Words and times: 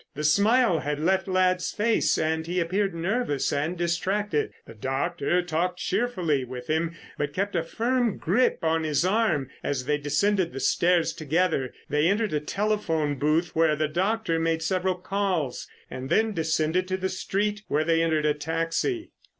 The 0.15 0.23
smile 0.23 0.79
had 0.79 0.99
left 0.99 1.27
Ladd's 1.27 1.71
face 1.71 2.17
and 2.17 2.47
he 2.47 2.59
appeared 2.59 2.95
nervous 2.95 3.53
and 3.53 3.77
distracted. 3.77 4.51
The 4.65 4.73
doctor 4.73 5.43
talked 5.43 5.77
cheerfully 5.77 6.43
with 6.43 6.65
him 6.65 6.95
but 7.19 7.35
kept 7.35 7.55
a 7.55 7.61
firm 7.61 8.17
grip 8.17 8.63
on 8.63 8.81
his 8.83 9.05
arm 9.05 9.51
as 9.63 9.85
they 9.85 9.99
descended 9.99 10.53
the 10.53 10.59
stairs 10.59 11.13
together. 11.13 11.71
They 11.87 12.07
entered 12.07 12.33
a 12.33 12.39
telephone 12.39 13.19
booth 13.19 13.55
where 13.55 13.75
the 13.75 13.87
doctor 13.87 14.39
made 14.39 14.63
several 14.63 14.95
calls, 14.95 15.67
and 15.87 16.09
then 16.09 16.33
descended 16.33 16.87
to 16.87 16.97
the 16.97 17.07
street, 17.07 17.61
where 17.67 17.83
they 17.83 18.01
entered 18.01 18.25
a 18.25 18.33
taxi. 18.33 19.11